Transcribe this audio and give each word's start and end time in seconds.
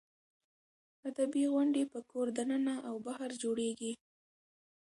ادبي 1.09 1.43
غونډې 1.53 1.83
په 1.91 1.99
کور 2.11 2.27
دننه 2.37 2.75
او 2.87 2.95
بهر 3.05 3.29
جوړېږي. 3.41 3.93